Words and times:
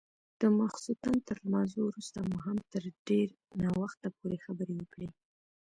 د 0.41 0.41
ماخستن 0.57 1.15
تر 1.27 1.37
لمانځه 1.45 1.79
وروسته 1.83 2.17
مو 2.29 2.37
هم 2.45 2.57
تر 2.73 2.83
ډېر 3.07 3.27
ناوخته 3.61 4.07
پورې 4.17 4.37
خبرې 4.45 4.73
وکړې. 4.77 5.07